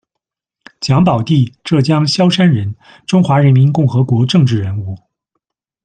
[0.79, 4.97] 蒋宝娣，浙江萧山人，中华人民共和国政治人物。